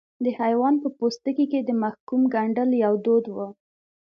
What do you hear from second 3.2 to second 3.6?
و.